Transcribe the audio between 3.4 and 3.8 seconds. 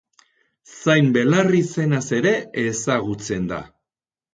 da.